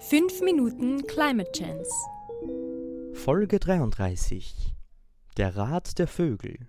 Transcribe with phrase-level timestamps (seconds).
[0.00, 1.90] 5 Minuten Climate Chance.
[3.14, 4.72] Folge 33
[5.36, 6.68] Der Rat der Vögel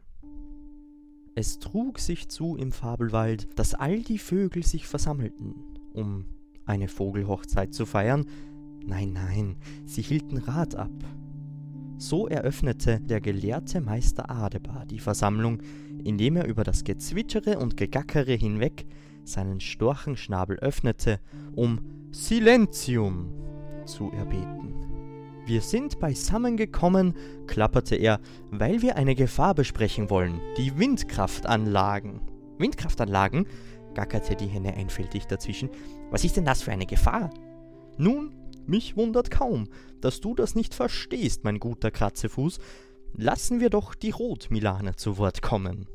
[1.36, 5.54] Es trug sich zu im Fabelwald, dass all die Vögel sich versammelten,
[5.94, 6.26] um
[6.66, 8.26] eine Vogelhochzeit zu feiern.
[8.84, 10.92] Nein, nein, sie hielten Rat ab.
[12.00, 15.62] So eröffnete der gelehrte Meister Adebar die Versammlung,
[16.04, 18.88] indem er über das Gezwitschere und Gegackere hinweg
[19.24, 21.20] seinen Storchenschnabel öffnete,
[21.56, 23.30] um Silentium
[23.86, 24.74] zu erbeten.
[25.46, 27.14] Wir sind beisammen gekommen,
[27.46, 32.22] klapperte er, weil wir eine Gefahr besprechen wollen, die Windkraftanlagen.
[32.58, 33.48] Windkraftanlagen?
[33.94, 35.70] gackerte die Henne einfältig dazwischen.
[36.10, 37.30] Was ist denn das für eine Gefahr?
[37.98, 38.34] Nun,
[38.66, 39.68] mich wundert kaum,
[40.02, 42.60] dass du das nicht verstehst, mein guter Kratzefuß.
[43.14, 45.88] Lassen wir doch die Rotmilane zu Wort kommen.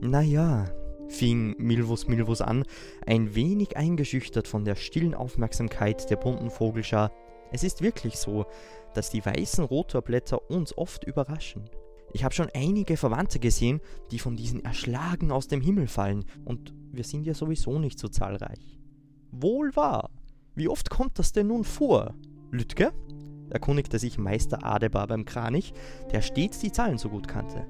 [0.00, 0.66] Na ja,
[1.08, 2.64] fing Milvus Milvus an,
[3.06, 7.12] ein wenig eingeschüchtert von der stillen Aufmerksamkeit der bunten Vogelschar.
[7.52, 8.46] Es ist wirklich so,
[8.94, 11.64] dass die weißen Rotorblätter uns oft überraschen.
[12.12, 16.72] Ich habe schon einige Verwandte gesehen, die von diesen erschlagen aus dem Himmel fallen, und
[16.92, 18.78] wir sind ja sowieso nicht so zahlreich.
[19.32, 20.10] Wohl wahr.
[20.54, 22.14] Wie oft kommt das denn nun vor?
[22.50, 22.92] Lütke?
[23.50, 25.72] erkundigte sich Meister Adebar beim Kranich,
[26.10, 27.66] der stets die Zahlen so gut kannte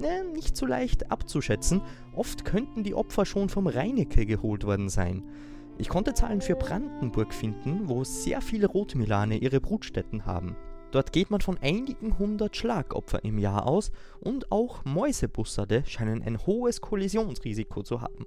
[0.00, 1.82] äh, nicht so leicht abzuschätzen.
[2.14, 5.22] Oft könnten die Opfer schon vom Reinecke geholt worden sein.
[5.78, 10.56] Ich konnte Zahlen für Brandenburg finden, wo sehr viele Rotmilane ihre Brutstätten haben.
[10.90, 16.44] Dort geht man von einigen hundert Schlagopfer im Jahr aus und auch Mäusebussarde scheinen ein
[16.46, 18.26] hohes Kollisionsrisiko zu haben.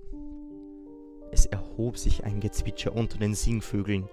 [1.31, 4.07] Es erhob sich ein Gezwitscher unter den Singvögeln.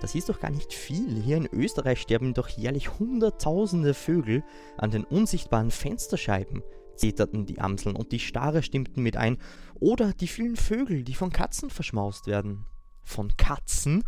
[0.00, 1.20] Das ist doch gar nicht viel.
[1.20, 4.44] Hier in Österreich sterben doch jährlich Hunderttausende Vögel
[4.76, 6.62] an den unsichtbaren Fensterscheiben
[6.96, 9.38] zeterten die Amseln und die Stare stimmten mit ein.
[9.74, 12.66] Oder die vielen Vögel, die von Katzen verschmaust werden.
[13.04, 14.04] Von Katzen?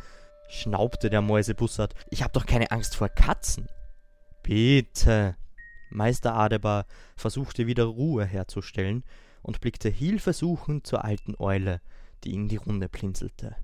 [0.49, 1.95] schnaubte der Mäusebussard.
[2.11, 3.69] Ich hab doch keine Angst vor Katzen.
[4.43, 5.37] Bitte.
[5.91, 6.87] Meister Adebar
[7.17, 9.05] versuchte wieder Ruhe herzustellen
[9.43, 11.81] und blickte hilfesuchend zur alten Eule,
[12.25, 13.57] die in die Runde blinzelte.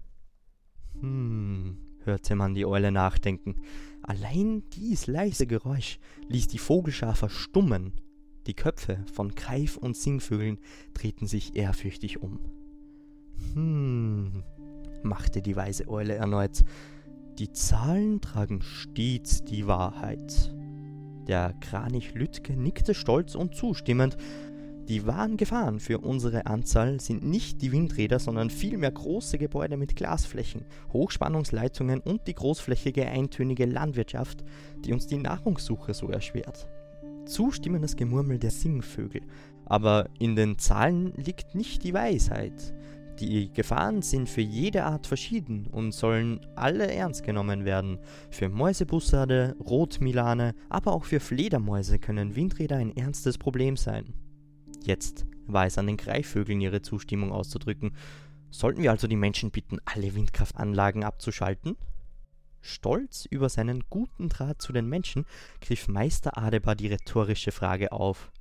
[1.00, 3.62] Hm, hörte man die Eule nachdenken.
[4.02, 8.00] Allein dies leise Geräusch ließ die Vogelschar verstummen
[8.46, 10.58] die Köpfe von Greif- und Singvögeln
[10.92, 12.38] drehten sich ehrfürchtig um.
[13.54, 14.42] Hm,
[15.02, 16.64] machte die weise Eule erneut.
[17.38, 20.54] Die Zahlen tragen stets die Wahrheit.
[21.26, 24.16] Der Kranich Lütke nickte stolz und zustimmend.
[24.88, 29.96] Die wahren Gefahren für unsere Anzahl sind nicht die Windräder, sondern vielmehr große Gebäude mit
[29.96, 34.44] Glasflächen, Hochspannungsleitungen und die großflächige eintönige Landwirtschaft,
[34.84, 36.68] die uns die Nahrungssuche so erschwert
[37.26, 39.22] zustimmendes Gemurmel der Singvögel.
[39.66, 42.74] Aber in den Zahlen liegt nicht die Weisheit.
[43.20, 47.98] Die Gefahren sind für jede Art verschieden und sollen alle ernst genommen werden.
[48.30, 54.14] Für Mäusebussarde, Rotmilane, aber auch für Fledermäuse können Windräder ein ernstes Problem sein.
[54.82, 57.92] Jetzt war es an den Greifvögeln ihre Zustimmung auszudrücken.
[58.50, 61.76] Sollten wir also die Menschen bitten, alle Windkraftanlagen abzuschalten?
[62.64, 65.26] Stolz über seinen guten Draht zu den Menschen
[65.60, 68.32] griff Meister Adebar die rhetorische Frage auf.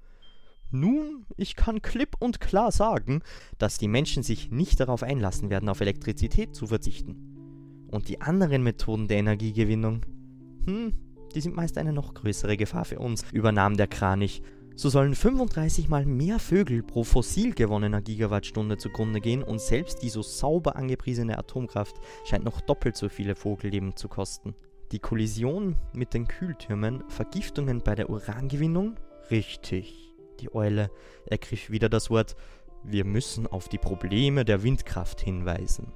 [0.72, 3.22] Nun, ich kann klipp und klar sagen,
[3.57, 7.88] dass die Menschen sich nicht darauf einlassen werden, auf Elektrizität zu verzichten.
[7.91, 10.01] Und die anderen Methoden der Energiegewinnung,
[10.66, 10.94] hm,
[11.35, 14.41] die sind meist eine noch größere Gefahr für uns, übernahm der Kranich
[14.75, 20.09] so sollen 35 mal mehr Vögel pro fossil gewonnener Gigawattstunde zugrunde gehen und selbst die
[20.09, 21.95] so sauber angepriesene Atomkraft
[22.25, 24.56] scheint noch doppelt so viele Vogelleben zu kosten.
[24.91, 28.95] Die Kollision mit den Kühltürmen, Vergiftungen bei der Urangewinnung?
[29.31, 30.11] Richtig.
[30.39, 30.90] Die Eule
[31.25, 32.35] ergriff wieder das Wort.
[32.84, 35.91] Wir müssen auf die Probleme der Windkraft hinweisen.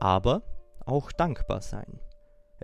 [0.00, 0.42] Aber
[0.84, 2.00] auch dankbar sein.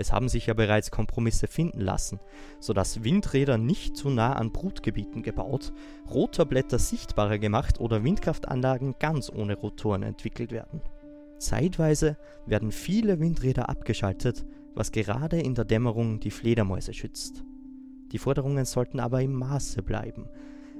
[0.00, 2.20] Es haben sich ja bereits Kompromisse finden lassen,
[2.60, 5.72] sodass Windräder nicht zu nah an Brutgebieten gebaut,
[6.08, 10.82] Rotorblätter sichtbarer gemacht oder Windkraftanlagen ganz ohne Rotoren entwickelt werden.
[11.38, 12.16] Zeitweise
[12.46, 17.42] werden viele Windräder abgeschaltet, was gerade in der Dämmerung die Fledermäuse schützt.
[18.12, 20.28] Die Forderungen sollten aber im Maße bleiben,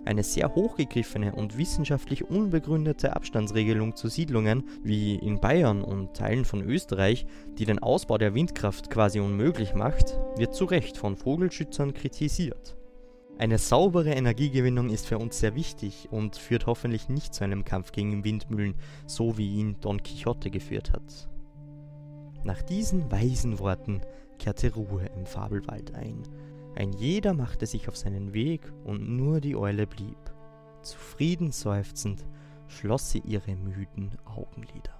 [0.08, 6.62] eine sehr hochgegriffene und wissenschaftlich unbegründete Abstandsregelung zu Siedlungen, wie in Bayern und Teilen von
[6.62, 7.26] Österreich,
[7.58, 12.78] die den Ausbau der Windkraft quasi unmöglich macht, wird zu Recht von Vogelschützern kritisiert.
[13.36, 17.92] Eine saubere Energiegewinnung ist für uns sehr wichtig und führt hoffentlich nicht zu einem Kampf
[17.92, 18.76] gegen Windmühlen,
[19.06, 21.28] so wie ihn Don Quixote geführt hat.
[22.44, 24.00] Nach diesen weisen Worten
[24.38, 26.22] kehrte Ruhe im Fabelwald ein
[26.78, 30.16] ein jeder machte sich auf seinen Weg, und nur die Eule blieb.
[30.82, 32.24] Zufrieden seufzend
[32.68, 34.94] schloss sie ihre müden Augenlider.